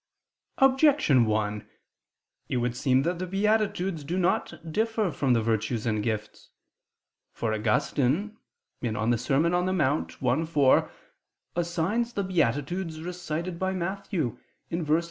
Objection 0.57 1.27
1: 1.27 1.69
It 2.49 2.57
would 2.57 2.75
seem 2.75 3.03
that 3.03 3.19
the 3.19 3.27
beatitudes 3.27 4.03
do 4.03 4.17
not 4.17 4.71
differ 4.73 5.11
from 5.11 5.33
the 5.33 5.43
virtues 5.43 5.85
and 5.85 6.01
gifts. 6.01 6.49
For 7.33 7.53
Augustine 7.53 8.35
(De 8.81 8.89
Serm. 8.89 9.43
Dom. 9.51 9.69
in 9.69 9.77
Monte 9.77 10.15
i, 10.27 10.43
4) 10.45 10.91
assigns 11.55 12.13
the 12.13 12.23
beatitudes 12.23 12.99
recited 13.01 13.59
by 13.59 13.73
Matthew 13.73 14.39
(v 14.71 14.77
3, 14.85 14.85
seqq.) 14.87 14.99